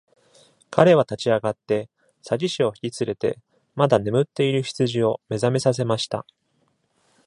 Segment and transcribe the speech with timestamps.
[0.71, 1.87] 彼は立ち上がって、
[2.23, 3.37] 詐欺師を引き連れて、
[3.75, 6.25] まだ眠っている羊を目覚めさせました。